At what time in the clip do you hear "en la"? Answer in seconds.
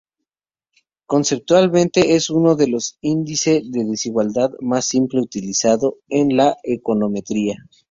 6.09-6.57